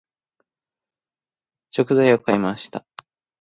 [1.69, 2.87] 食材を買いました。